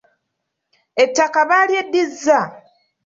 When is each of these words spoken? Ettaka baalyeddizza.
Ettaka 1.03 1.41
baalyeddizza. 1.49 2.39